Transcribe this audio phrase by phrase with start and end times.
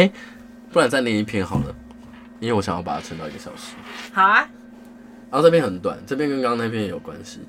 [0.00, 0.12] 嗯，哎、欸，
[0.72, 1.74] 不然再念一篇好了，
[2.40, 3.74] 因为我想要把它撑到一个小时。
[4.12, 4.48] 好啊。
[5.30, 7.40] 然后这边很短，这边跟刚刚那篇也有关系。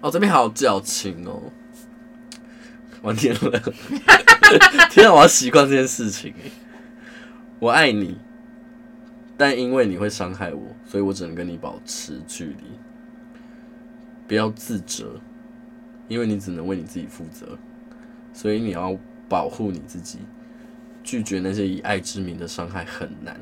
[0.00, 1.42] 哦，这边好矫情哦。
[3.02, 3.60] 完天了，
[4.90, 5.12] 天啊！
[5.12, 6.32] 我要习惯这件事情。
[7.58, 8.18] 我爱你，
[9.36, 12.64] 但因为你会伤害我，所以我只能跟你保持距离。
[14.28, 15.20] 不要自责，
[16.08, 17.58] 因为你只能为你自己负责，
[18.32, 18.96] 所以你要
[19.28, 20.20] 保护你自己。
[21.06, 23.40] 拒绝那些以爱之名的伤害很难，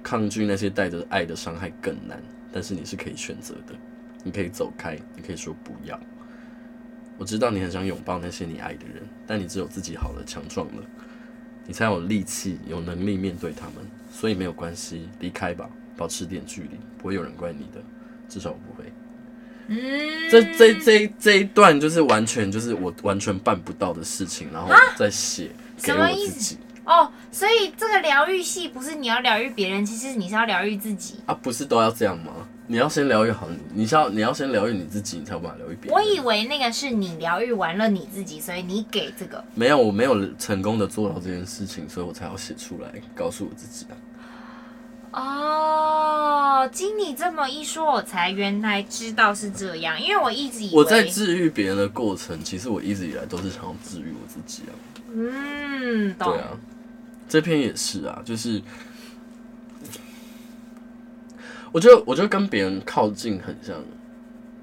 [0.00, 2.22] 抗拒那些带着爱的伤害更难。
[2.52, 3.74] 但是你是可以选择的，
[4.22, 5.98] 你可以走开，你可以说不要。
[7.18, 10.82] 我知道你很想拥抱那些你爱的人，但你只有自己好了、强壮了，
[11.66, 13.84] 你才有力气、有能力面对他们。
[14.12, 17.82] 所以没有关系，离开吧，保持点距离，不会有人怪你的，
[18.28, 18.92] 至少我不会。
[19.66, 25.50] 嗯，这这这这一段就是完全就是我完全办不到的事情，然后再写
[25.82, 26.56] 给我自己。
[26.88, 31.34] 哦，所以这个疗愈系不是你要疗愈别人，其实你是要疗愈自己啊？
[31.34, 32.32] 不是都要这样吗？
[32.66, 35.94] 你要先疗愈好你，你要你要先疗愈你自己，你才有办法疗愈别人。
[35.94, 39.44] 我以为那个是你疗愈完了你自己，所以你给这个。
[39.54, 43.96] 没有，我没有成功的做到这件事情，所以我才要写出来告诉我自己啊。
[45.10, 54.72] 哦，经你这么一说，我才原来知道是这样，因为我一直以为我在治愈别人的过程，其实我一直以来都是想要治愈我自己啊。
[55.14, 56.32] 嗯，懂。
[56.32, 56.48] 对啊。
[57.28, 58.62] 这篇也是啊，就是
[61.70, 63.76] 我觉得，我觉得跟别人靠近很像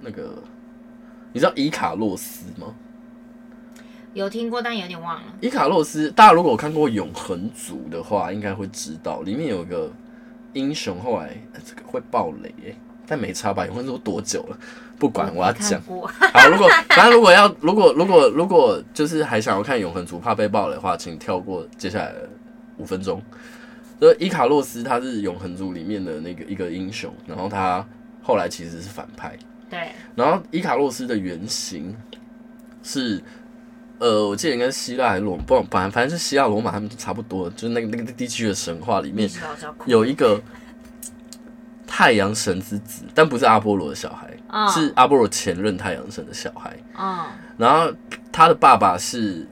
[0.02, 0.42] 那个，
[1.32, 2.74] 你知道伊卡洛斯吗？
[4.14, 5.24] 有听过，但有点忘了。
[5.42, 9.92] 伊卡洛斯，大家如果有看过《永恒族》的话，应该会知道，里面有一个
[10.54, 13.64] 英雄，后来、欸、这个会爆雷耶，但没差吧？
[13.68, 14.58] 《永恒族》多久了？
[14.98, 15.82] 不管，我要讲。
[16.34, 22.30] 好，如果反正如果要，如果如果如果就是还想要看《永恒族》，怕被爆雷的话，请跳过接下来的。
[22.78, 23.22] 五分钟，
[24.00, 27.86] 所以伊卡洛斯他是永恒族里面的那个一个英雄，然后他
[28.22, 29.38] 后来其实是反派。
[29.70, 29.90] 对。
[30.16, 31.96] 然后伊卡洛斯的原型
[32.84, 33.22] 是，
[34.00, 39.30] 呃，我记得应该是希腊还是罗，不，反正反正是希腊罗马，他们都差不多，就是那个那个地区的神话里面
[39.86, 40.42] 有一个
[41.88, 46.76] 太阳神之子，但不是阿波罗的小孩，哦、是阿波罗前任太阳神的小孩。
[46.98, 47.26] 嗯。
[47.58, 47.94] 然后
[48.32, 49.48] 他的爸爸是。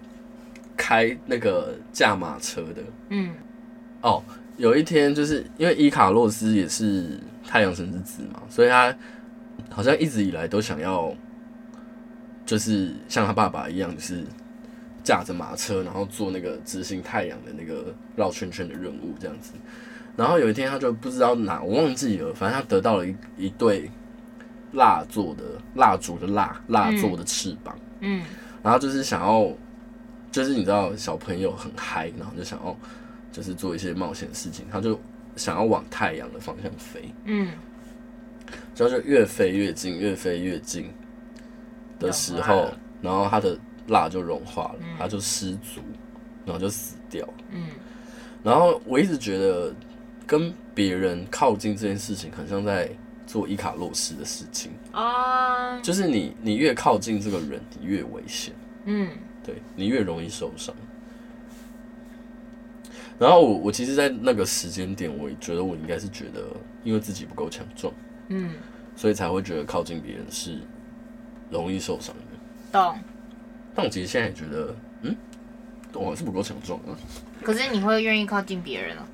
[0.75, 2.81] 开那个驾马车的，
[3.15, 3.31] 嗯，
[4.01, 4.23] 哦，
[4.57, 8.95] 有一天就是因为伊卡洛斯也是太阳神之子嘛，所以他
[9.69, 11.13] 好像一直以来都想要，
[12.43, 14.23] 就是像他爸爸一样，就是
[15.03, 19.53] 驾着马车，然后做那个执行太阳的那个绕圈圈的任务这样子。
[20.17, 23.91] 然后有一天他就不知道哪，我忘记了，反正他得到了一一对
[24.71, 25.43] 蜡做的
[25.75, 28.23] 蜡烛的蜡蜡做的翅膀，嗯，
[28.63, 29.47] 然后就是想要。
[30.31, 32.75] 就是你知道小朋友很嗨，然后就想要
[33.33, 34.97] 就是做一些冒险的事情，他就
[35.35, 37.47] 想要往太阳的方向飞，嗯，
[38.77, 40.89] 然后就越飞越近，越飞越近
[41.99, 42.71] 的时候，
[43.01, 43.57] 然后他的
[43.87, 45.81] 蜡就融化了，他就失足，
[46.45, 47.69] 然后就死掉，嗯，
[48.43, 49.73] 然后我一直觉得
[50.27, 52.89] 跟别人靠近这件事情，很像在
[53.25, 58.53] 做伊卡洛斯的事情啊，就是你你越靠近这个人，你越危险，
[58.85, 59.09] 嗯。
[59.45, 60.73] 对，你越容易受伤。
[63.23, 66.45] 然后我我其实，在那个时间点，我也觉得我应该是觉得，
[66.83, 67.93] 因为自己不够强壮，
[68.27, 68.53] 嗯，
[68.97, 70.59] 所以才会觉得靠近别人是
[71.49, 72.21] 容易受伤的。
[72.69, 72.99] 懂。
[73.73, 75.15] 但我其实现在也觉得，嗯，
[75.93, 76.91] 我还是不够强壮啊。
[77.41, 79.07] 可是你会愿意靠近别人啊？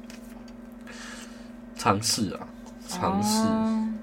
[1.76, 2.48] 尝试啊，
[2.88, 3.44] 尝试。
[3.44, 3.94] 哦。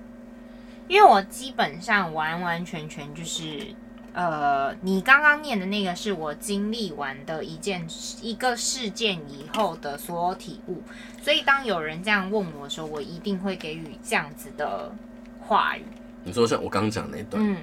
[0.87, 3.75] 因为我基本上完完全全就是。
[4.17, 7.87] 呃，你刚刚念的那个是我经历完的一件
[8.23, 10.83] 一个事件以后的所有体悟，
[11.23, 14.91] 所以当有人这样问我的时候，我一定会给予这样子的
[15.39, 15.83] 话语。
[16.25, 17.59] 你说像我刚刚讲那段，嗯，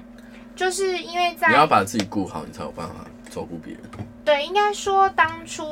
[0.55, 2.94] 就是因为在你要把自己顾好，你才有办法
[3.31, 3.81] 照顾别人。
[4.23, 5.65] 对，应该说当初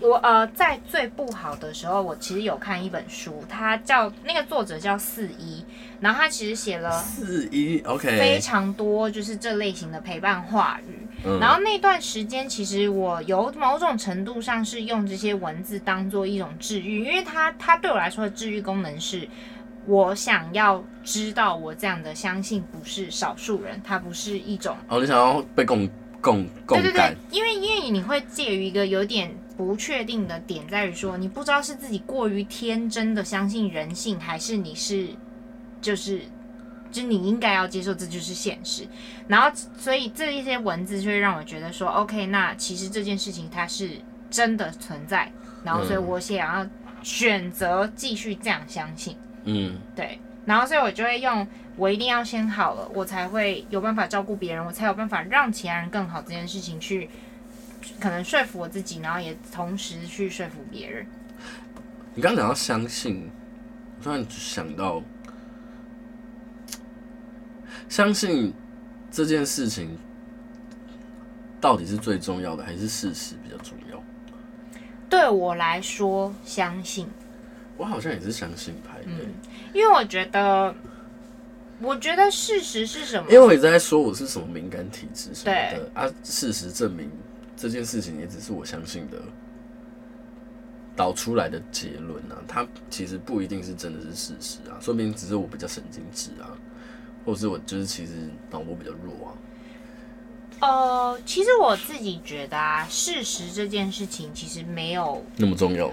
[0.00, 5.62] 我呃在最不好的时候，我其实有看一本书，它叫那个作者叫四一。
[6.02, 11.06] 然后他其实写了四一，OK，非常多就是这类型的陪伴话语。
[11.24, 19.28] 嗯、然后那段时间，其实我有某种程度上是用这些文字当做一种治愈，因为它它对我来说的治愈功能是，
[19.86, 25.88] 我想要知道我这样的相信不是少数人，它不是一种哦，你想要被共
[26.20, 26.82] 共共感？
[26.82, 35.06] 对对对，因为因为你会介于一个有点不确定的点，在于说你不知道是自己过于天真的相信人性，还是你是。
[35.82, 36.22] 就是，
[36.90, 38.86] 就你应该要接受，这就是现实。
[39.28, 43.90] 然后，所以这一些文字就会让我觉得说，OK，那其实这件事情它是
[44.30, 45.30] 真的存在，
[45.64, 46.66] 然后所以我想要
[47.02, 49.16] 选择继续这样相信。
[49.44, 51.46] 嗯，对，然后所以我就会用
[51.76, 57.10] 我一定要先好了，我才会有办法照顾别人，我才有办法让其他人更好这件事情去
[57.98, 61.04] 可能说服我自己，然后也同时去说服别人。
[62.14, 63.28] 你刚刚讲到相信，
[63.98, 65.02] 我突然想到，
[67.92, 68.50] 相信
[69.10, 69.98] 这件事情
[71.60, 74.02] 到底是最重要的，还是事实比较重要？
[75.10, 77.06] 对我来说，相信。
[77.76, 79.34] 我好像也是相信派的，嗯，
[79.74, 80.74] 因为我觉得，
[81.82, 83.30] 我觉得事实是什么？
[83.30, 87.10] 因为我一直在说我是什么敏感体质什么的啊，事实证明
[87.54, 89.18] 这件事情也只是我相信的
[90.96, 96.56] 导出来的结论啊，它其实不一定是真的是事实啊，说不定只是我比较神经质啊，
[97.24, 99.30] 或是我就是其实脑波比较弱啊。
[100.60, 105.90] 呃，其实我自己觉得啊，事实这件事情其实没有那么重要。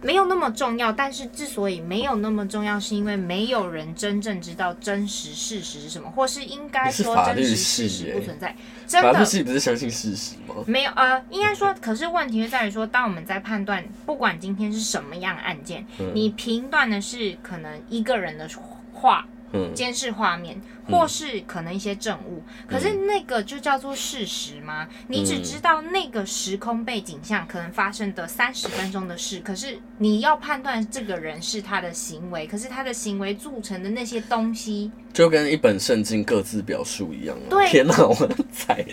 [0.00, 8.54] 没有那么重要，但是之所以没有那么重要，是因为没有人真正知道真实事实是什么，或是应该说真实事实不存在。
[8.86, 10.54] 真的，法律系不是相信事实吗？
[10.66, 18.48] 没有，呃，应该说，可是问题就在于说，当我们在判断，不管今天是什么样案件，嗯、你评断的是可能一个人的
[18.92, 19.26] 话。
[19.74, 24.88] 监视画面，或是可能一些证物，嗯、可是那个就叫做事实吗？
[24.90, 37.36] 嗯、你只知道那个时空背景下可能发生的三十分钟的事，可是你要判断这个人是他的行为，可是他的行为组成的那些东西，就跟一本圣经各自表述一样。
[37.50, 38.84] 对，天哪，我才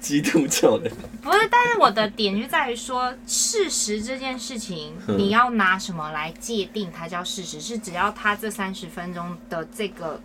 [0.00, 0.90] 基督教的。
[1.22, 7.60] 不是，但是我的点就在于说，事实这件事情，你要拿什么来界定它叫事实？
[7.60, 10.20] 是只要他这三十分钟的这个。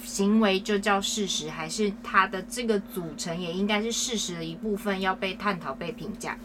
[0.00, 6.36] 个行为就叫事实，还是它的这个组成也应该是事实的一部分，要被探讨、被评价。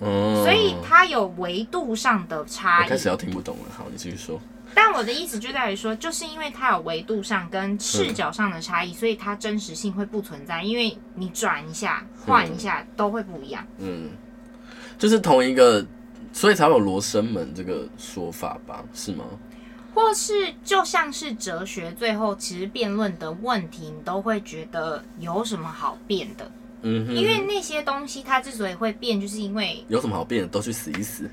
[0.00, 2.88] 嗯，所以它有维度上的差异。
[2.88, 4.40] 开始要听不懂了，好，你继续说。
[4.74, 10.64] 但我的意思就在于说，就是因为它有维度上跟视角上的差异，嗯、所以它真实性会不存在。
[10.64, 13.64] 因为你转一下、换一下都会不一样。
[13.78, 14.10] 嗯，
[14.98, 15.86] 就是同一个，
[16.32, 18.82] 所以才有罗生门这个说法吧？
[18.92, 19.24] 是吗？
[19.94, 26.50] 或是就像是哲学，最后其实辩论的问题，你都会觉得有什么好辩的？
[26.82, 31.30] 嗯哼，因为那些东西它之所以会变，就是因为 有什么好辩的，都去死一死。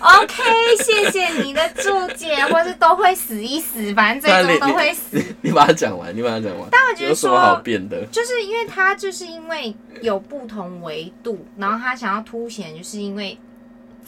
[0.00, 0.42] OK，
[0.82, 5.22] 谢谢你的注解，或是都会死一死，反正最终都会死。
[5.40, 6.68] 你，把它讲完，你把它讲完。
[6.70, 8.04] 但我觉得说有什么好辩的？
[8.06, 13.38] 就是因为他就是因为有不同维度，然后他想要凸显，就是因为。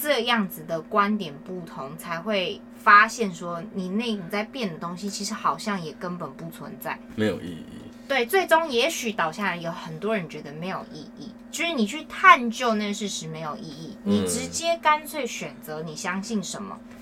[0.00, 7.64] 这样子的观点不同，才会发现说你那你在变的东西，其实好像也根本不存在，没有意义。
[8.08, 16.96] 对，最终也许倒下来，有很多人觉得没有意义，就是你去探究那个事实没有意义，你直接干脆选择你相信什么，嗯、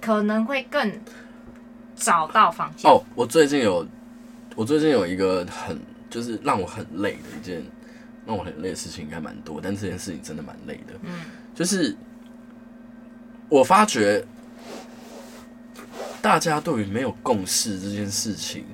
[0.00, 0.98] 可能会更
[1.94, 2.90] 找到方向。
[2.90, 3.86] 哦，我最近有，
[4.56, 5.78] 我最近有一个很
[6.10, 7.62] 就是让我很累的一件
[8.26, 11.94] 让我很累的事情，应该蛮多，但这件事情真的蛮累的，嗯，就是。
[13.48, 14.24] 我发觉，
[16.20, 18.64] 大家对于没有共识这件事情，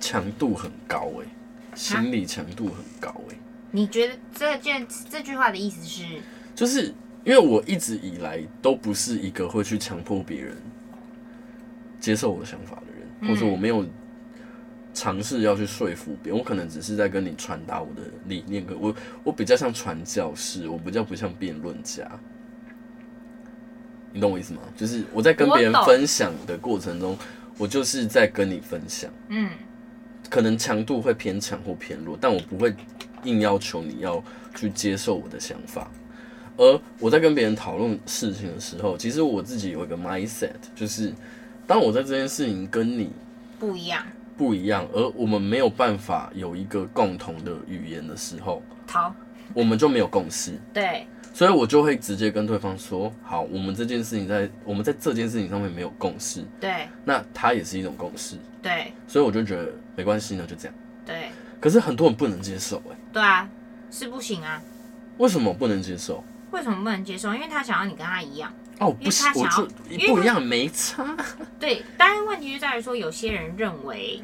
[0.00, 3.38] 强度很高哎、欸，心理强度很高哎、欸。
[3.70, 6.04] 你觉得这件这句话的意思是？
[6.54, 6.92] 就是
[7.24, 10.56] 因为我一直以来都不是一个会去强迫别人
[12.00, 13.86] 接受我的想法的人，或者我没有
[14.92, 18.66] 尝试要去说服别人，我可能只是在跟你传达我的理念。
[18.66, 22.10] 可我我比较像传教士，我比较不像辩论家。
[24.12, 24.60] 你懂我意思吗？
[24.76, 27.16] 就是我在跟别人分享的过程中，
[27.58, 29.10] 我就是在跟你分享。
[29.28, 29.50] 嗯，
[30.28, 32.74] 可能强度会偏强或偏弱，但我不会
[33.24, 34.22] 硬要求你要
[34.54, 35.90] 去接受我的想法。
[36.58, 41.10] 而我在跟别人讨论事情的时候，其实我自己有一个 mindset，就是
[41.66, 43.10] 当我在这件事情跟你
[43.58, 44.04] 不一样，
[44.36, 49.14] 不一样，而我们没有办法有一个共同的语言的时候，好，
[49.54, 50.58] 我们就没有共识。
[50.72, 51.06] 对。
[51.34, 56.44] 所以我就会直接跟对方说：“好，我们这件事情在我们在这件事情上面没有共识。
[56.60, 58.36] 对，那它也是一种共识。
[58.60, 60.74] 对，所以我就觉得没关系呢，就这样。
[61.06, 63.48] 对，可是很多人不能接受，哎，对啊，
[63.90, 64.60] 是不行啊。
[65.16, 66.22] 为什么不能接受？
[66.50, 67.32] 为什么不能接受？
[67.32, 68.52] 因为他想要你跟他一样。
[68.78, 69.66] 哦，不是，我就
[70.06, 71.16] 不一样，没差。
[71.58, 74.22] 对，但是问题就在于说，有些人认为。”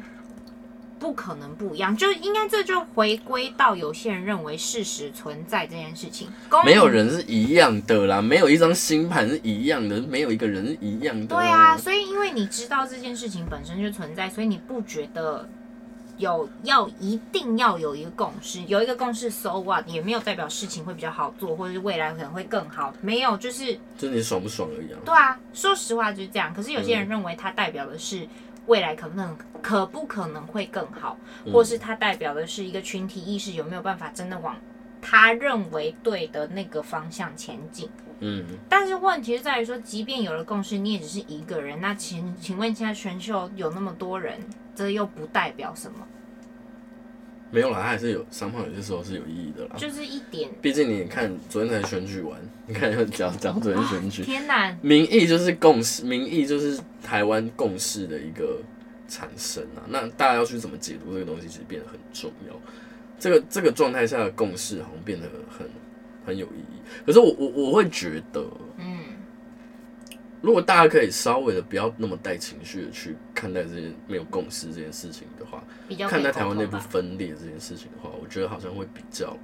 [0.99, 6.27] 不可能不一样，就应该这就回归到有些人认为事实存在这件事情。
[6.65, 11.27] 没有人是一样的啦，没有一张星盘是一样的，没有一个人是一样的。
[11.27, 15.47] 对啊，所以因为你知道这件事情本身就存在，所以你不觉得
[16.17, 24.99] 有要一定要有一个共识，有一个共识，so what 也没有代表事情会比较好做，或者是未来可能会更好，没有，就是就是你爽不爽而已啊。
[25.05, 26.53] 对啊，说实话就是这样。
[26.53, 28.27] 可是有些人认为它代表的是
[28.69, 31.17] 未来可能可不可能会更好，
[31.51, 34.55] 或是它代表的是一个群体意识有没有办法真的往
[35.01, 37.89] 他认为对的那个方向前进。
[38.19, 41.79] 嗯，但是问题是在于说，即便有了共识，你也只是一个人。
[41.81, 44.37] 那请请问，现在全球有那么多人，
[44.75, 46.05] 这又不代表什么？
[47.51, 49.75] 没有啦，他还是有商况，有些时候是有意义的啦。
[49.77, 50.49] 就是一点。
[50.61, 54.75] 毕竟你看，昨天才选举完，你看又讲讲昨天选举，天哪！
[54.81, 58.61] 民意就是共识，民意就是台湾共识的一个
[59.07, 59.81] 产生啊。
[59.87, 62.55] 那大家要去怎么解读这个东西，其实变得很重要。
[63.17, 65.67] 这个这个状态下的共识，好像变得很
[66.25, 66.79] 很有意义。
[67.05, 68.68] 可是我我我会觉得，嗯，
[70.41, 75.61] 如果大家可以稍微的不要那么带情绪的去看待这件没有共识这件事情的话，
[76.07, 79.35] 看待台湾内部分裂这件事情的话，我觉得好像会比较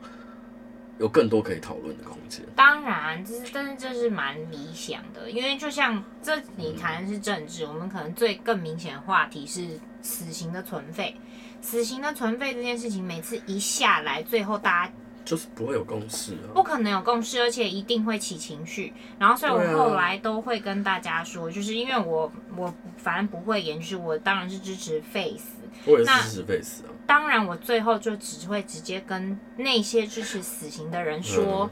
[0.98, 2.46] 有更多可以讨论的空间。
[2.56, 11.14] 当然，这是但是这是蛮理想的，因为就像这你谈的是政治，嗯，我们可能最更明显的话题是死刑的存废。
[11.62, 14.94] 死刑的存废这件事情，每次一下来，最后大家。
[15.25, 18.94] 就是不会有共识啊，不可能有共识，而且一定会起情绪。
[19.17, 25.55] 然后，所以我后来都会跟大家说，就是因为我我反正不会延续我当然是支持 face，
[25.86, 26.94] 我也是支持 face 啊。
[27.08, 31.70] 当然，我最后就只会直接跟那些支持死刑的人说，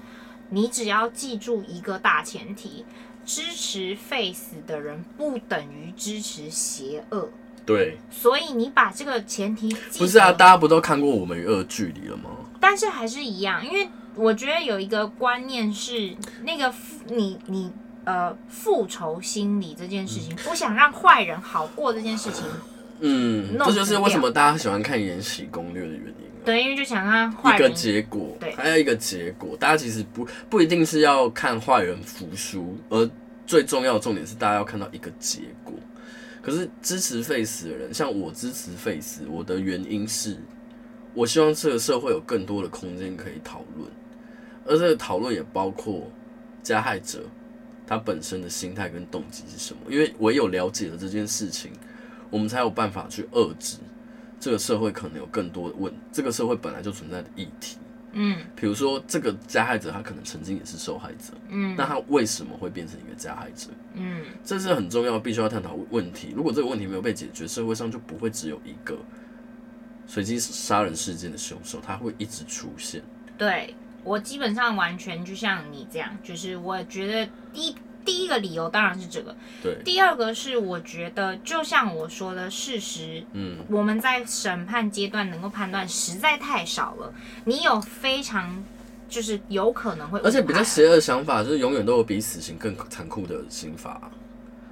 [0.49, 2.83] 你只要记住一个大前提：
[3.23, 7.29] 支持 face 的人不等于支持邪恶。
[7.65, 7.97] 对。
[8.09, 10.31] 所以你把这个前提不是啊？
[10.31, 12.29] 大家不都看过《我们与恶距离》了吗？
[12.63, 16.15] 但是还是一样，因为我觉得有一个观念是，
[16.45, 16.73] 那个
[17.07, 17.69] 你你
[18.05, 22.45] 呃复仇心理这件事情，不想让坏人好过这件事情，
[23.01, 26.13] 嗯，这就是为什么大家喜欢看《延禧攻略》的原因。
[26.45, 33.09] 对，因为就想让坏人一个结果，对，还有一个结果，大家其实不不一定是要看坏人服输，而
[33.45, 35.73] 最重要的重点是大家要看到一个结果。
[36.41, 40.37] 可是支持废死的人，像我支持废死，我的原因是。
[41.13, 43.89] 我希望这个社会有更多的空间可以讨论，
[44.65, 46.09] 而这个讨论也包括
[46.63, 47.23] 加害者
[47.85, 49.79] 他本身的心态跟动机是什么。
[49.89, 51.71] 因为唯有了解了这件事情，
[52.29, 53.77] 我们才有办法去遏制
[54.39, 57.77] 这个社会可能有更多的问，这个社会本来就存在的议题。
[58.15, 63.69] 嗯，比如说这个加害者他可能曾经也是受害者，嗯，那他为什么会变成一个加害者？
[63.93, 66.31] 嗯，这是很重要，必须要探讨问题。
[66.35, 68.97] 如果这个问题没有被解决，社会上就不会只有一个。
[70.05, 73.01] 随机杀人事件的凶手，他会一直出现。
[73.37, 79.81] 对，我基本上完全就像你这样，就是我觉得第一第一个理由当然是这个，对。
[79.83, 87.11] 第二个是我觉得，就像我说的事实，嗯，我们在审判阶段能够判断实在太少了。
[87.45, 88.63] 你有非常
[89.09, 94.11] 就是有可能会，而且比较邪恶的想法就是永远都有比死刑更残酷的刑罚。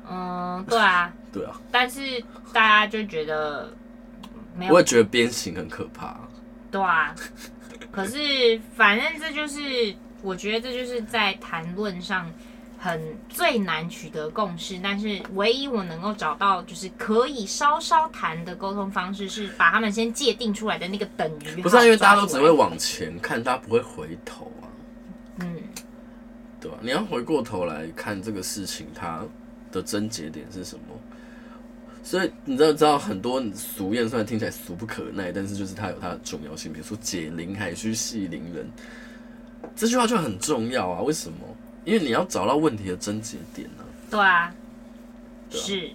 [0.07, 1.59] 嗯，对啊，对啊。
[1.71, 2.21] 但是
[2.53, 3.73] 大家就觉得。
[4.70, 6.20] 我也觉得鞭刑很可怕。
[6.70, 7.15] 对啊，
[7.91, 12.31] 可是反正这就是，我觉得这就是在谈论上
[12.79, 21.62] 很最难取得共识，但是唯一我能够找到就是可以稍稍谈的沟通方式，是把他们先界定出来的那个等于。
[21.62, 24.65] 不是因为大家都只会往前看，大家不会回头啊。
[25.41, 25.58] 嗯，
[26.60, 26.77] 对吧？
[26.81, 29.22] 你要回过头来看这个事情，它
[29.72, 30.96] 的症结点是什么？
[32.03, 36.74] 所以你知道，知道很多俗谚，虽然听起来俗不可耐，但是就是它有它的重要性。
[36.74, 38.67] 比如说“解铃还须系铃人”，
[39.75, 41.01] 这句话就很重要啊。
[41.01, 41.38] 为什么？
[41.86, 43.89] 因为你要找到问题的症结点呢、啊。
[44.10, 44.55] 对啊，
[45.51, 45.91] 是。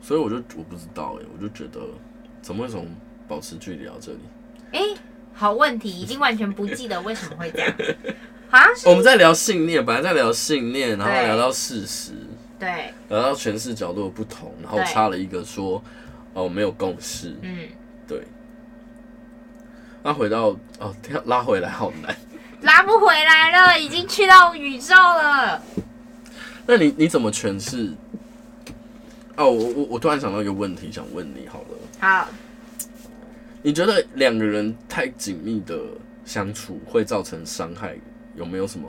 [0.00, 1.80] 所以我就我不知道哎、欸，我就觉得
[2.40, 2.88] 怎么会从
[3.28, 4.18] 保持距离到这里？
[4.72, 4.96] 哎、欸，
[5.32, 7.74] 好问题，已经完全不记得为什么会这样。
[8.48, 12.12] 好像是我们在聊信念，本来在聊信念，然后聊到事实。
[12.62, 15.82] 对，然后诠释角度不同，然后插了一个说，
[16.32, 17.36] 哦，没有共识。
[17.42, 17.66] 嗯，
[18.06, 18.22] 对。
[20.04, 22.16] 那回到哦，跳拉回来好难，
[22.60, 25.60] 拉不回来了，已经去到宇宙了。
[26.64, 27.92] 那你你怎么诠释？
[29.36, 31.66] 哦，我我我突然想到一个问题，想问你好了。
[31.98, 32.28] 好。
[33.60, 35.76] 你觉得两个人太紧密的
[36.24, 37.96] 相处会造成伤害，
[38.36, 38.88] 有没有什么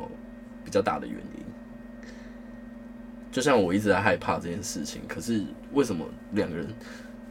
[0.63, 1.44] 比较大的原因？
[3.34, 6.68] 就像我一直在害怕这件事情，可是为什么两个人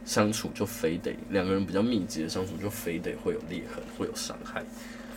[0.03, 4.61] 相处就非得两个人比较密集的相处就非得会有裂痕，会有伤害？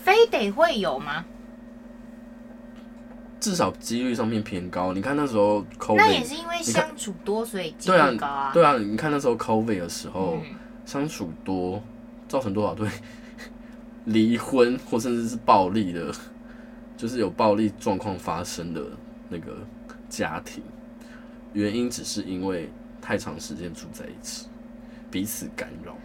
[0.05, 1.25] 非得会有吗？
[3.40, 4.93] 至少几率上面偏高。
[4.93, 8.52] 你看那时候 COVID，那也是因为相处多，所以几率高啊。
[8.55, 10.38] 对啊，对啊，你看那时候 COVID 的时候，
[10.85, 11.83] 相处多，
[12.28, 12.88] 造成多少对
[14.05, 16.12] 离婚或甚至是暴力的，
[16.97, 18.81] 就是有暴力状况发生的
[19.28, 19.59] 那个
[20.09, 20.62] 家庭，
[21.56, 22.70] 原因只是因为
[23.00, 24.46] 太长时间住在一起，
[25.10, 25.96] 彼此干扰。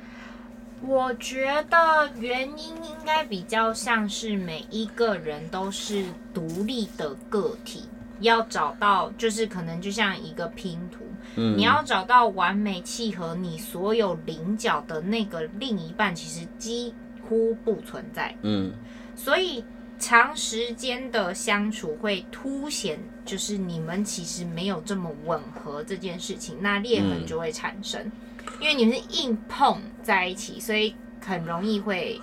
[0.82, 7.84] 我觉得原因应该比较像是每一个人都是独立的个体，
[8.22, 11.04] 要找到就是可能就像一个拼图，
[11.36, 16.94] 嗯，你要找到完美契合你所有棱角的那个另一半，其实几
[17.28, 18.72] 乎不存在，嗯，
[19.16, 19.64] 所以
[20.02, 28.02] 长时间的相处会凸显就是你们其实没有这么吻合这件事情，那裂痕就会产生。
[28.02, 28.12] 嗯
[28.60, 32.20] 因为你们是硬碰在一起，所以很容易会。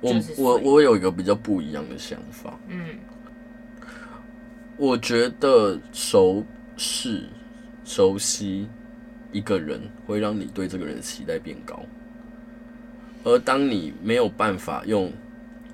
[0.00, 2.58] 我我我有一个比较不一样的想法。
[2.68, 2.98] 嗯，
[4.76, 6.44] 我觉得熟
[6.76, 7.24] 识、
[7.84, 8.68] 熟悉
[9.32, 11.80] 一个人会让你对这个人的期待变高，
[13.24, 15.10] 而当你没有办法用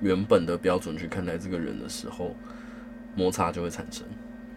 [0.01, 2.35] 原本的标准去看待这个人的时候，
[3.15, 4.05] 摩擦就会产生，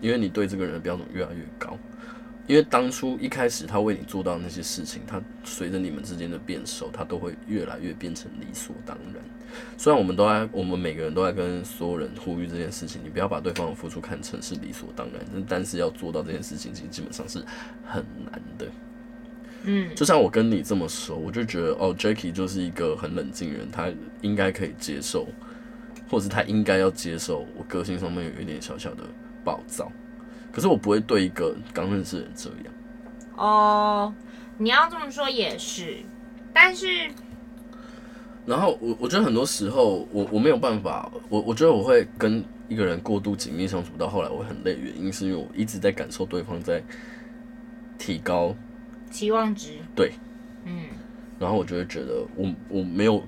[0.00, 1.78] 因为你对这个人的标准越来越高。
[2.48, 9.22] 因为当初一开始他为你做到那些事情，他随着你们之间的变熟，他都会越来越变成理所当然。
[9.78, 17.38] 虽然我们都在，我们每个人都在跟所有人呼吁这件事情，你不要把对方的付出看成是理所当然，但是要做到这件事情，其实基本上是
[17.86, 18.66] 很难的。
[19.64, 23.88] 嗯，就像我跟你这么熟，我就觉得哦，Jacky 就是一个很冷静人，他
[24.20, 25.26] 应该可以接受，
[26.10, 29.04] 或者他应该要接受我个性上面有一点小小的
[29.44, 29.90] 暴躁。
[30.50, 32.74] 可是我不会对一个刚认识的人这样。
[33.36, 34.14] 哦，
[34.58, 35.98] 你要这么说也是，
[36.52, 37.08] 但是，
[38.44, 46.82] 然后我我觉得很多时候我我没有办法，我我觉得我会跟一个人过度紧密相处到后来我会很累，原因是因为我一直在感受对方在
[47.96, 48.54] 提高
[49.12, 49.74] 期望值。
[49.94, 50.12] 对，
[50.64, 50.86] 嗯，
[51.38, 53.22] 然后我就会觉得我我没有。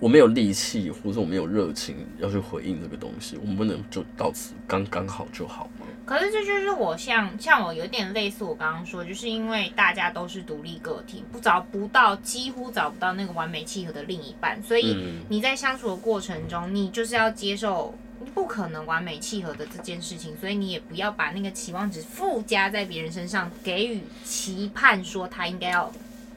[0.00, 5.86] 我没有力气，或者我没有热情要去回应这个东西，我们不能就到此刚刚好就好吗？
[6.04, 18.01] 可是这就是我像像我有点类似我刚刚说，就是因为大家都是独立个体，不找不到几乎找不到那个完美契合的另一半，所以你在相处的过程中，你就是要接受你
[18.34, 25.92] 不可能完美契合的这件事情，所以你也不要把那个期望值附加在别人身上，给予期盼说他应该要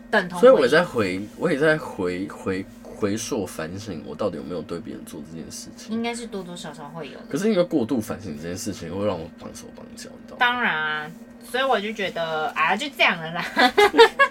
[0.10, 0.40] 等同。
[0.40, 2.66] 所以我也在回，我也在回回。
[2.98, 5.94] 回溯反省，我到底有没有对别人做这件事情？
[5.94, 7.26] 应该是多多少少会有的。
[7.30, 10.38] 可是因为过度反省这件事情，会让我绑手绑脚，你知道吗？
[10.40, 11.12] 当然啊，
[11.52, 13.46] 所以我就觉得啊，就这样了啦。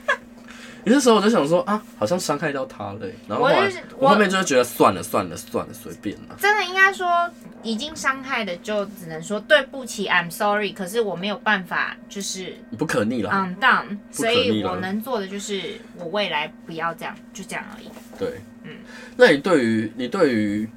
[0.84, 6.36] 有些时候我就想说啊，好像伤害到他了，然后后来我后面就会觉得算了算了算了，随便了。
[6.38, 7.30] 真的应该说，
[7.62, 10.72] 已经伤害的就只能说对不起，I'm sorry。
[10.72, 13.98] 可是我没有办法，就是不可逆了，undone。
[14.10, 17.88] 所以我能做的就是，我未来不要这样，就这样而已。
[18.18, 18.72] 对，嗯。
[19.16, 20.68] 那你对于你对于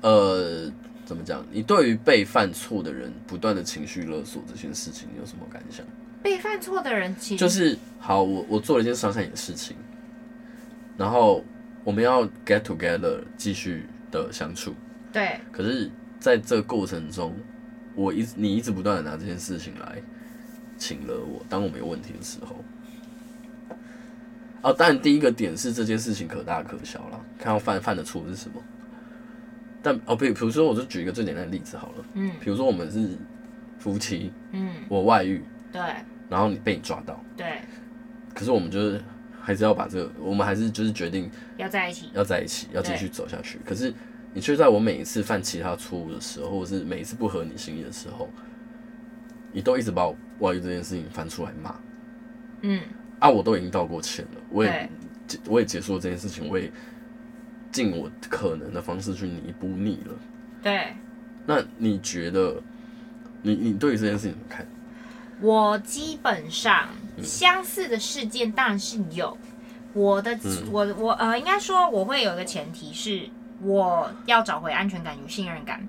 [0.00, 0.72] 呃
[1.04, 1.44] 怎么讲？
[1.50, 5.84] 你对于被犯错的人不断的情绪勒索这件事情，你有什么感想？
[6.22, 9.76] 被犯错的人其实就是好，我我做了一件伤害你的事情，
[10.96, 11.44] 然后
[11.84, 14.74] 我们要 get together 继续的相处。
[15.12, 15.40] 对。
[15.50, 17.34] 可是在这个过程中，
[17.94, 20.00] 我一你一直不断的拿这件事情来
[20.76, 22.56] 请了我，当我没有问题的时候。
[24.62, 28.62] 哦，当然第一个点是这件事情可大可小了，看要犯犯的错是什么。
[29.82, 32.04] 但哦，比比如说，我就举一个最简单的例子好了。
[32.12, 32.30] 嗯。
[32.40, 33.16] 比如说我们是
[33.78, 34.30] 夫妻。
[34.52, 34.74] 嗯。
[34.86, 35.42] 我外遇。
[35.72, 35.80] 对，
[36.30, 37.60] 然后你被你抓到，对，
[38.32, 39.02] 可是我们就是
[39.40, 43.58] 还是要把这个，我们还是就是决定要在一起，要在一起，要继续走下去。
[43.64, 43.92] 可是
[44.32, 48.30] 你却在我每一次犯其他错误的时候，或者是每一次不合你心意的时候，
[49.52, 51.74] 你都一直把我外遇这件事情翻出来骂。
[52.62, 52.80] 嗯，
[53.18, 54.88] 啊，我都已经道过歉了，我也
[55.48, 56.70] 我也结束了这件事情，我也
[57.72, 60.14] 尽我可能的方式去弥补你了。
[60.62, 60.94] 对，
[61.44, 62.62] 那你觉得
[63.42, 64.64] 你你对于这件事情怎么看？
[65.40, 66.88] 我基本上
[67.22, 69.36] 相似的事件当然是有，
[69.94, 70.38] 我的
[70.70, 73.28] 我我呃应该说我会有一个前提是
[73.62, 75.86] 我要找回安全感与信任感，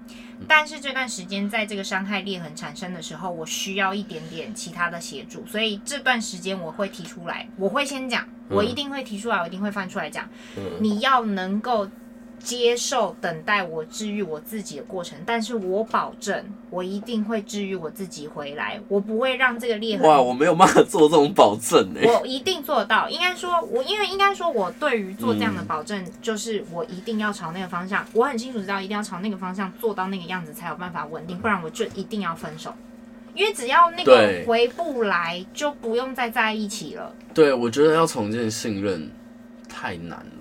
[0.47, 10.27] 但是这段时间在这个伤害裂痕产生的时候，我需要一点点其他的协助，所以这段时间我会提出来，我会先讲，我一定会提出来，我一定会翻出来讲，
[10.79, 11.87] 你要能够。
[12.43, 20.07] 接受等待我治愈我自己的过程，但是我保证，我一定会治愈我自己回来，我不会让这个裂痕。
[20.07, 22.01] 哇，我没有办法做这种保证呢。
[22.03, 23.09] 我一定做得到。
[23.09, 32.73] 应该说，我因为应该说，我对于做这样的保证，就是我一定要朝那个方向，我很清楚知道，一定要朝那个方向做到那个样子，才有办法稳定，不然我就一定要分手。
[33.33, 37.15] 因为只要那个回不来，就不用再在一起了。
[37.33, 39.09] 对，我觉得要重建信任
[39.69, 40.40] 太难了，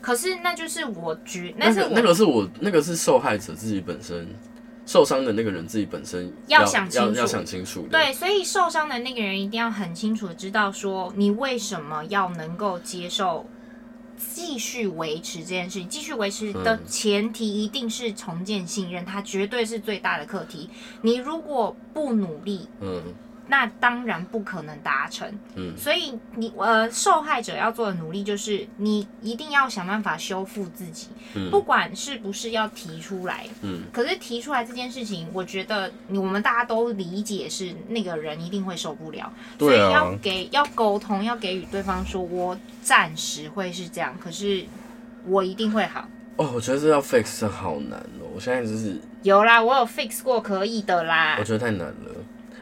[0.00, 4.28] 可是那就是我觉，那是那个是我那个是受害者自己本身
[4.86, 7.86] 受伤的那个人自己本身要，要想清楚，要想清楚。
[7.90, 13.46] 对，所以受伤的那个人一定要很清楚的知道说，你为什么要能够接受。
[14.34, 20.68] 继续维持这件事情，继续维持的前提一定是重建信任，它绝对是最大的课题。
[21.00, 23.02] 你如果不努力，嗯。
[23.50, 44.64] 那当然不可能达成，嗯，所以你呃，受害者要做的努力就是你一定要想办法修复自己，嗯，不管是不是要提出来，嗯，可是提出来这件事情，我觉得我们大家都理解是那个人一定会受不了，所以要给要沟通，要给予对方说，我暂时会是这样，可是
[45.26, 46.06] 我一定会好。
[46.36, 52.14] 哦，我觉得这要 fix 好难哦，我现在就是有啦，我有 fix 过，可以的啦，我觉得太难了。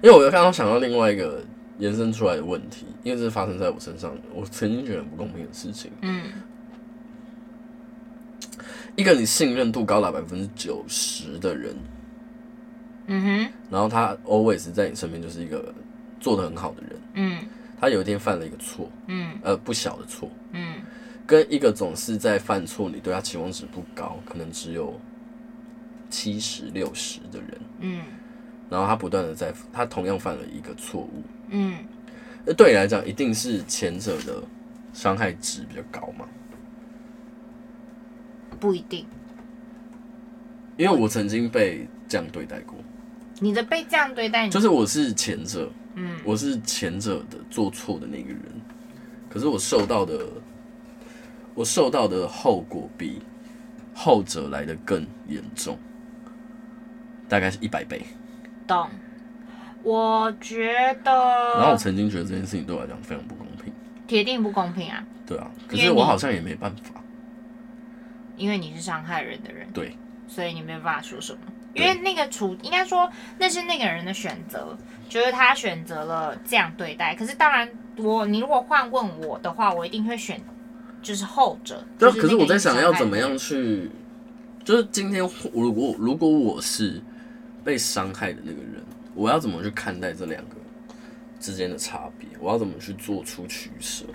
[0.02, 1.42] 因为我刚刚想到另外一个
[1.78, 5.90] 延伸出来的问题，因为这是发生在我身上，我曾经觉得很不公平的事情。
[6.02, 6.24] 嗯，
[8.96, 11.76] 一个你信任度高达百分之九十的人，
[13.06, 15.74] 嗯哼，然后他 always 在你身边就是一个
[16.20, 17.38] 做的很好的人，嗯，
[17.80, 20.80] 他有一天犯了一个错，嗯，呃，不小的错，嗯，
[21.26, 25.00] 跟一个总是在犯错，你对他期望值不高，可能只有
[26.08, 28.02] 七十六十的人，嗯。
[28.70, 31.22] 然后他不断的在，他同样犯了一个错误。
[31.48, 31.76] 嗯，
[32.44, 34.42] 那对你来讲，一定是前者的
[34.92, 36.26] 伤害值比较高吗？
[38.60, 39.06] 不一定，
[40.76, 42.76] 因为我曾经被这样对待过。
[43.40, 48.42] 你的被这样对待，就是我是前者，嗯，我是前者的做错的那个人，
[49.30, 50.26] 可是我受到的，
[51.54, 53.22] 我受到的后果比
[53.94, 55.78] 后者来的更严重，
[57.28, 58.02] 大概是一百倍。
[58.68, 58.88] 懂，
[59.82, 61.10] 我觉得。
[61.56, 63.72] 然后我曾经觉得这件事情对我来讲非常不公平，
[64.06, 65.02] 铁定不公平啊！
[65.26, 67.02] 对啊，可是我好像也没办法，
[68.36, 69.96] 因为你是伤害人的人，对，
[70.28, 71.38] 所以你没办法说什么。
[71.74, 74.76] 因为那个处，应该说那是那个人的选择，
[75.08, 77.14] 就是他选择了这样对待。
[77.14, 80.40] 可是当然，我你如果换问我的话，我一定会选
[81.02, 81.82] 就是后者。
[81.98, 83.90] 对，可是我在想要怎么样去，
[84.64, 85.20] 就是今天
[85.54, 87.02] 如果如果我是。
[87.68, 88.82] 被伤害的那个人，
[89.14, 90.56] 我要怎么去看待这两个
[91.38, 92.26] 之间的差别？
[92.40, 94.06] 我要怎么去做出取舍？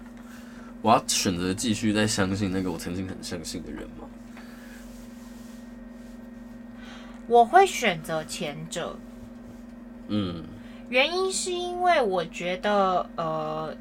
[0.82, 4.08] 我要选择继续再相信那个我曾经很相信的人吗？
[7.28, 8.98] 我会选择前者。
[10.08, 10.44] 嗯，
[10.90, 13.78] 原因是因为我觉得，呃，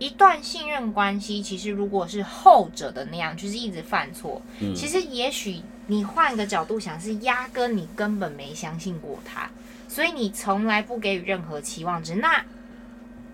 [0.00, 5.62] 一段信任关系，其实如果是后者的那样，就是一直犯错，嗯，其实也许。
[5.86, 9.50] 你换个角度想，是压根你根本没相信过他，
[9.88, 12.14] 所以你从来不给予任何期望值。
[12.16, 12.44] 那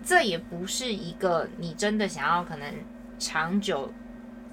[0.03, 2.73] 这也不是一个你真的想要可能
[3.19, 3.93] 长久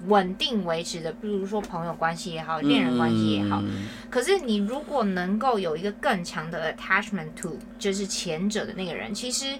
[0.07, 3.61] 稳定维持的，比如说朋友关系也好，恋人关系也好。
[4.09, 9.57] 可是你如果能够有一个更强的 attachment to，就是前者的那个人，其实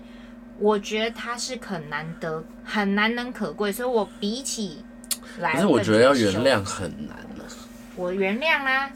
[0.58, 3.70] 我觉得他是很难得、很难能可贵。
[3.70, 4.84] 所以我比起
[5.40, 7.18] 来，可是我觉得要原谅很难。
[8.00, 8.90] 我原谅啦，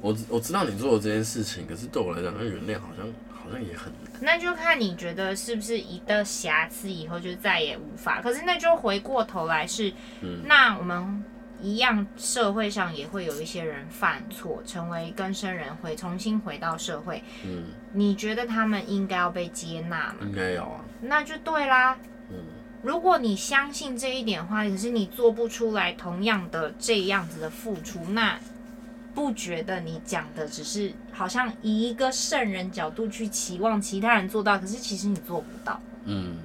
[0.00, 4.10] 我我知道你做的这件事情，可是对我来讲，那原谅好像好像也很难。
[4.22, 8.22] 那就看你觉得是不是一个瑕疵，以后就再也无法。
[8.22, 11.22] 可是那就回过头来是，嗯，那我们
[11.60, 17.22] 一样，社会上也会有一些人犯错，成为更生人，回重新回到社会。
[17.44, 20.14] 嗯，你觉得他们应该要被接纳吗？
[20.22, 20.80] 应该要啊。
[21.02, 21.98] 那就对啦。
[22.82, 28.38] 嗯，如果你相信这一点的话，可是你做不出来同样的这样子的付出，那
[29.14, 35.80] 不觉得你讲的只是好像以一个圣人角度去期望其他人做到，可是其实你做不到。
[36.04, 36.36] 嗯，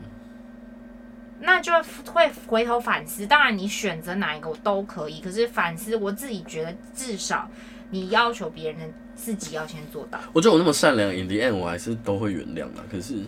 [1.39, 1.71] 那就
[2.11, 3.25] 会回头反思。
[3.27, 7.47] 当然，你选择哪一个都可以，可是反思我自己觉得，至少
[7.91, 10.19] 你要求别人，自己要先做到。
[10.33, 12.83] 我觉得我那么善良，in the end 我还是都会原谅的。
[12.91, 13.19] 可是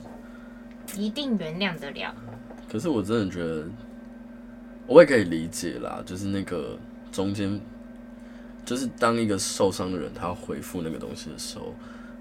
[0.98, 2.15] 一定原谅得了。
[2.69, 3.65] 可是我真的觉得，
[4.88, 6.78] 我也可以理解啦，就是那个
[7.12, 7.60] 中间，
[8.65, 11.73] 就是当一个受伤的人，他要回复那个东西的时候，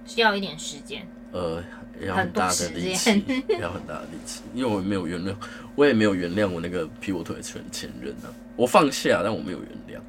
[0.07, 1.63] 需要一点时间，呃，
[2.01, 3.25] 要很大的力气，
[3.61, 5.35] 要很大的力气，因为我没有原谅，
[5.75, 10.01] 我也没有原谅我那个劈我腿的前前任啊，我放下，但我没有原谅，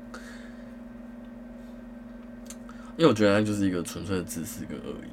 [2.97, 5.09] 因为我觉得他就是一个纯粹的自私跟恶意。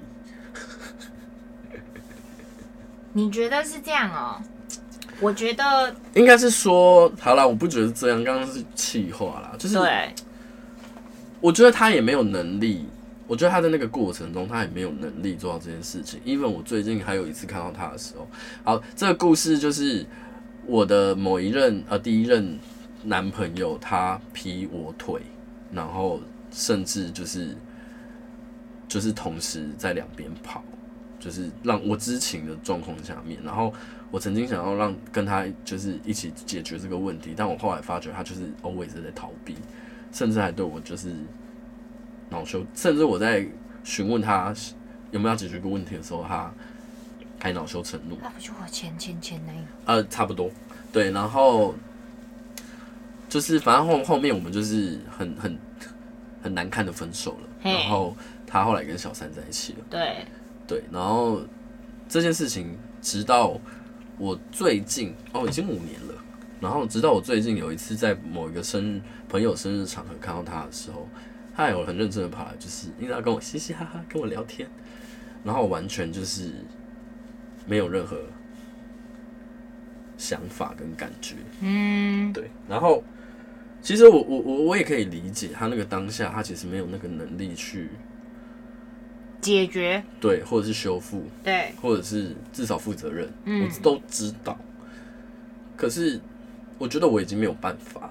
[3.14, 4.42] 你觉得是这样哦？
[5.22, 8.22] 我觉得应该是说，好啦，我不觉得这样。
[8.24, 10.12] 刚刚是气话啦，就是，对，
[11.40, 12.84] 我觉得他也没有能力。
[13.26, 16.20] 我我觉得他在那个过程中，他也没有能力做到这件事情。
[16.22, 18.28] 因为我最近还有一次看到他的时候，
[18.62, 20.04] 好，这个故事就是
[20.66, 22.58] 我的某一任呃第一任
[23.02, 25.18] 男朋友，他劈我腿，
[25.72, 27.56] 然后甚至就是
[28.86, 30.62] 就是同时在两边跑，
[31.18, 33.72] 就是让我知情的状况下面，然后
[34.12, 39.56] 我曾经想要让跟他就是一起解决这个问题，但我后来发觉他就是 always 在逃避，
[40.12, 41.12] 甚至还对我就是。
[42.30, 43.46] 恼羞，甚至我在
[43.84, 44.54] 询问他
[45.10, 46.50] 有没有要解决一个问题的时候，他
[47.38, 48.16] 还恼羞成怒。
[48.22, 49.62] 那不就我前前前男友？
[49.84, 50.50] 呃，差不多，
[50.90, 51.10] 对。
[51.10, 51.74] 然后
[53.28, 55.58] 就是反正后后面我们就是很很
[56.42, 57.70] 很难看的分手了。
[57.70, 59.80] 然后他后来跟小三在一起了。
[59.90, 60.24] 对
[60.66, 60.82] 对。
[60.90, 61.42] 然后
[62.08, 63.60] 这件事情直到
[64.18, 66.14] 我最近哦，已经五年了。
[66.60, 71.08] 然后直到我最近有一次在某一个生日朋友生日场合看到他的时候。
[71.54, 74.66] 他有很认真的跑来，就是因为他跟我嘻嘻哈哈跟我聊天，
[75.44, 76.50] 然后完全就是
[77.66, 78.18] 没有任何
[80.16, 82.50] 想法跟感觉，嗯，对。
[82.66, 83.04] 然后
[83.82, 87.90] 其实我我我我也可以理解他那个当下，他其实没有那个能力去
[89.42, 94.56] 解决，对，或者是修复，对，或者是至少负责任，嗯，我都知道。
[95.76, 96.18] 可是
[96.78, 98.08] 我觉得我已经没有办法。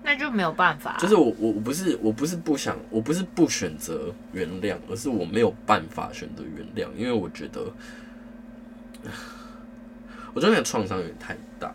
[0.00, 0.98] 那就没有办法、啊。
[0.98, 7.70] 就是我我我不是我不是不想我不是不选择原谅，而是我没有办法选择原谅，因为我觉得，
[10.32, 11.74] 我觉得那个创伤有点太大。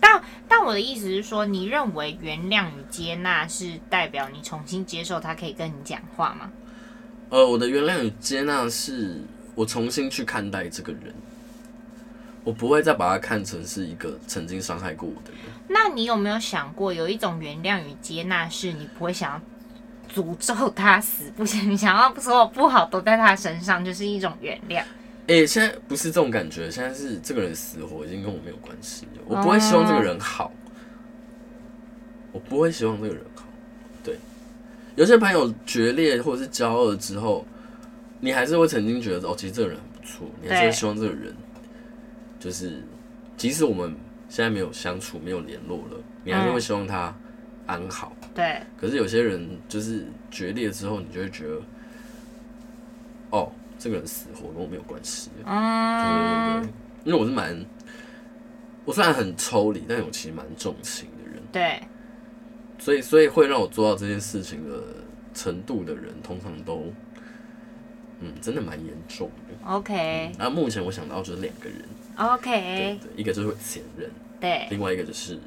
[0.00, 6.52] 但但我的意思是说，你认为原谅与接纳是代表你重新接受他可以跟你讲话吗？
[7.32, 9.18] 呃，我的原谅与接纳是
[9.54, 11.14] 我重新去看待这个人。
[12.44, 15.40] 我不会再把他看成是一个曾经伤害过我的人。
[15.66, 19.40] 那你有没有想过，有一种原谅与接纳，是你不会想要
[20.14, 24.82] 诅咒他死，不行你想要所有不好都在他身上，就是一种原谅。
[25.28, 29.22] 哎、欸，现在不是这种感觉，现在是这个人死活已经跟我没有关系了。
[29.24, 30.52] 我不会希望这个人好，
[32.30, 33.41] 我不会希望这个人好。
[34.94, 37.46] 对，有些朋友决裂或者是交恶之后，
[38.20, 41.34] 你还是会曾经觉得哦，其实这个人很不错，你还是会希望这个人。
[42.38, 42.82] 就是，
[43.36, 43.94] 即使我们
[44.28, 47.14] 现在没有相处、没有联络了，你还是会希望他
[47.66, 48.16] 安好。
[48.22, 48.60] 嗯、对。
[48.76, 51.60] 可是有些人就是决裂之后，你就会觉得，
[53.30, 55.30] 哦，这个人死活跟我没有关系。
[55.44, 56.62] 嗯。
[56.62, 56.72] 对对对。
[57.04, 57.64] 因为我是蛮，
[58.84, 61.40] 我虽然很抽离，但我其实蛮重情的人。
[61.52, 61.80] 对。
[62.82, 64.76] 所以，所以会让我做到这件事情的
[65.32, 66.92] 程度的人，通常都，
[68.18, 69.70] 嗯，真的蛮严重的。
[69.70, 70.32] OK。
[70.36, 71.78] 那、嗯啊、目前我想到就是两个人。
[72.16, 75.38] OK，对，对，一个就是前任，对，另外一个就是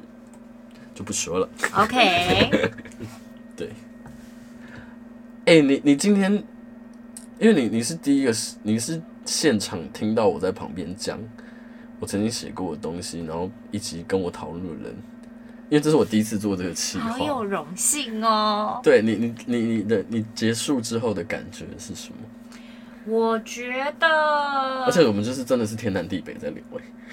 [0.94, 1.46] 就不说了。
[1.74, 2.70] OK，
[3.54, 3.68] 对。
[5.44, 6.32] 哎、欸，你你今天，
[7.38, 11.20] 因为你你是第一个，你是现场听到我在旁边讲
[12.00, 14.96] 我曾经写过的东西，然后一起跟我讨论的人，
[15.68, 18.80] 因为这是我第一次做这个企划，好有荣幸哦。
[18.82, 22.18] 对你，你你你的你结束之后的感觉是什么？
[23.08, 26.62] 我觉得，而且我们就是真的是天南地北在聊，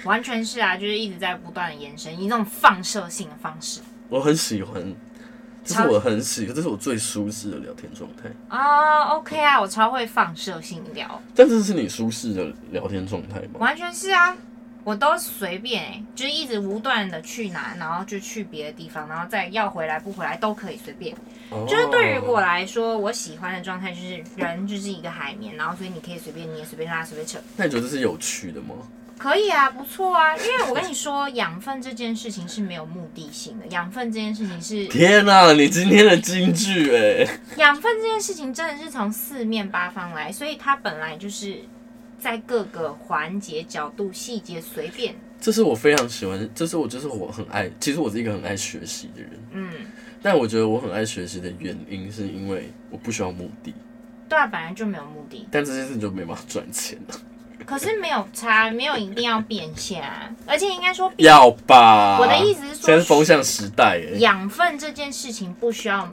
[0.04, 3.80] 完全是啊，就是一直在不断的延伸，以那种放射性的方式。
[4.08, 4.82] 我很喜欢，
[5.64, 9.04] 这是我很喜欢，这是我最舒适的聊天状态啊。
[9.14, 11.22] OK 啊，我超会放射性聊。
[11.34, 13.60] 但这是你舒适的聊天状态吗？
[13.60, 14.36] 完全是啊。
[14.84, 21.16] 我都随便哎、欸，就是一直无断的去哪，然后就去别的地方，然后再要回来不回来都可以随便。
[21.50, 21.66] Oh.
[21.68, 27.38] 就是对于我来说，我喜欢的状态就是人就是一个海绵，然后所以你可以随便捏、随便拉、随便扯。
[27.56, 28.74] 那你觉得这是有趣的吗？
[29.16, 37.26] 可以啊，不错啊，因为我跟你说，养分这件事情是没有目的性的，养分这件事情是 天哪、啊，你今天的金句哎！
[37.56, 41.60] 养分这件事情真的是从四面八方来，所以它本来就是。
[42.24, 47.70] 在各个环节、角度、细节随便，这是我非常喜欢，这是我就是我很爱。
[47.78, 49.70] 其实我是一个很爱学习的人，嗯，
[50.22, 53.74] 但我觉得我很爱学习的原因是因为我不需要目的。
[54.26, 55.46] 对啊，本来就没有目的。
[55.50, 57.14] 但这件事就没办法赚钱了。
[57.66, 62.18] 可是没有差，没有一定要变现啊，而且应该说要吧。
[62.18, 66.10] 我的意思是说，现在是风向时代，哎，养分这件事情不需要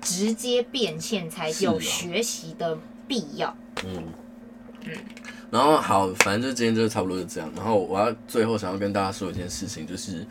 [0.00, 3.46] 直接变现才有学习的必要。
[3.50, 4.02] 啊、嗯
[4.86, 4.92] 嗯。
[5.50, 7.50] 然后好，反正就今天就差不多是这样。
[7.54, 10.26] 然后我要最后想要跟大家说一件事情，就是，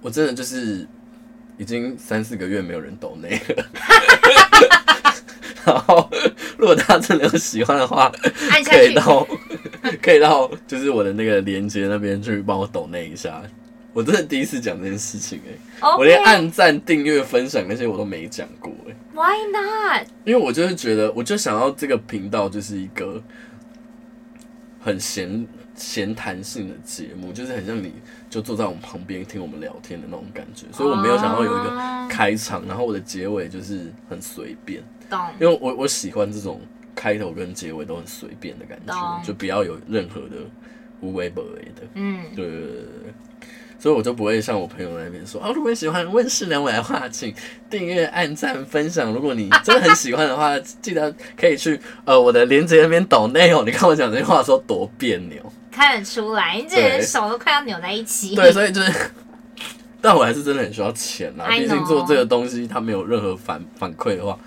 [0.00, 0.86] 我真的就是
[1.58, 3.64] 已经三四个月没有人抖内了。
[5.64, 6.10] 然后
[6.56, 8.10] 如果大家真的有喜欢的话，
[8.64, 9.26] 可以到
[10.02, 13.42] 可以到就是我的那个连接那边去帮我抖那一下。
[13.92, 15.50] 我真的第一次讲这件事情哎、
[15.86, 18.96] 欸，我连按赞、订阅、分享那些我都没讲过哎、欸。
[19.14, 20.08] Why not？
[20.24, 23.22] 因为我就是觉得，我就想要这个频道就是一个
[24.80, 27.92] 很闲闲谈性的节目，就是很像你
[28.30, 34.82] 就坐在我们旁边听我们聊天的那种感觉，所以我没有想要有一个开场，然后我的结尾就是很随便。
[35.10, 35.20] 懂。
[35.38, 36.62] 因为我我喜欢这种
[36.94, 40.36] 开头跟结尾都很随便的感觉，就不要有任何的
[41.02, 41.82] 无为不为的。
[41.94, 43.12] 嗯，对对对对。
[43.82, 47.34] 所以我就不会像我朋友那边说，啊，如果你喜欢温室两尾的话，请
[47.68, 49.12] 订阅、按赞、分享。
[49.12, 53.64] 如果你 真的很喜欢的话，记得可以去呃我的链接那边抖内哦。
[53.66, 55.42] 你看我讲这句话说多别扭，
[55.72, 58.36] 看得出来，你这人手都快要扭在一起。
[58.36, 58.92] 对，所以就是，
[60.00, 61.46] 但我还是真的很需要钱啦。
[61.48, 64.38] 毕竟做这个东西，它没有任何反反馈的话，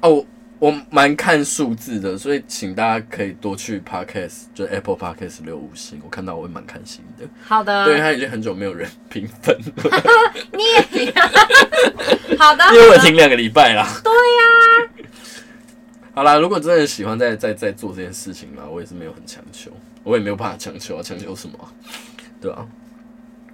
[0.00, 0.24] 哦。
[0.60, 7.26] 我蛮看数字的，所以请大家可以多去 Podcast，就 Apple Podcast 留五星，我看到我会蛮开心的。
[7.42, 10.02] 好的，对，他已经很久没有人评分了。
[10.52, 11.28] 你也一样。
[12.38, 13.88] 好的， 因为我停两个礼拜啦。
[14.04, 16.14] 对呀、啊。
[16.14, 19.70] 好啦，如果真的喜欢再再再做这件事情啦，我也是没有很强求，
[20.04, 21.58] 我也没有办法强求啊，强求什么？
[22.38, 22.66] 对啊。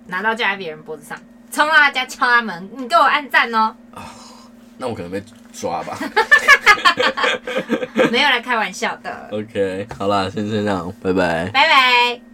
[0.08, 1.16] 拿到架在别人脖子上，
[1.52, 3.76] 冲到他家敲他门，你给我按赞哦。
[3.94, 4.02] 啊，
[4.78, 5.98] 那我可能被抓吧。
[8.10, 9.28] 没有来开玩笑的。
[9.32, 11.46] OK，好啦，先这样，拜拜。
[11.50, 12.25] 拜拜。